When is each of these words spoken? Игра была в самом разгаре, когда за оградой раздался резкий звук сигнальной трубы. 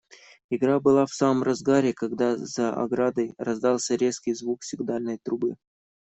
Игра 0.49 0.79
была 0.79 1.05
в 1.05 1.13
самом 1.13 1.43
разгаре, 1.43 1.93
когда 1.93 2.35
за 2.35 2.73
оградой 2.73 3.35
раздался 3.37 3.93
резкий 3.93 4.33
звук 4.33 4.63
сигнальной 4.63 5.19
трубы. 5.21 5.57